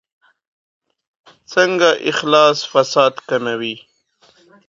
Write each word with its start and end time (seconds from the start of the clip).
څنګه 1.51 1.89
اخلاص 2.09 2.57
فساد 2.71 3.13
کموي؟ 3.29 3.75